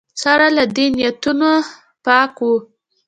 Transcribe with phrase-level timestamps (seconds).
[0.23, 1.49] سره له دې نیتونه
[2.05, 2.55] پاک وو